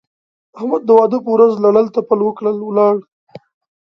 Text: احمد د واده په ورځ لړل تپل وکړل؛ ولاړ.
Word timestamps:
احمد 0.57 0.81
د 0.85 0.89
واده 0.97 1.17
په 1.25 1.29
ورځ 1.35 1.51
لړل 1.65 1.87
تپل 1.95 2.19
وکړل؛ 2.23 2.57
ولاړ. 2.63 2.95